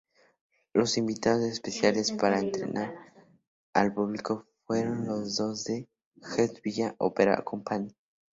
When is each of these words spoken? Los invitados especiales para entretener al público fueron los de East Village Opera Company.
Los 0.73 0.97
invitados 0.97 1.43
especiales 1.43 2.11
para 2.11 2.39
entretener 2.39 2.91
al 3.71 3.93
público 3.93 4.47
fueron 4.65 5.05
los 5.05 5.63
de 5.65 5.87
East 6.39 6.63
Village 6.63 6.95
Opera 6.97 7.43
Company. 7.43 7.95